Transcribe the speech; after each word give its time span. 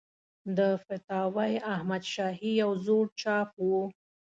د 0.57 0.59
فتاوی 0.85 1.53
احمدشاهي 1.73 2.51
یو 2.61 2.71
زوړ 2.85 3.05
چاپ 3.21 3.49
و. 3.67 3.69